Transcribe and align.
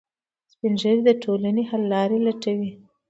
سپین 0.51 0.73
ږیری 0.81 1.01
د 1.05 1.09
ټولنې 1.23 1.63
د 1.65 1.67
حل 1.69 1.83
لارې 1.93 2.17
لټوي 2.25 2.71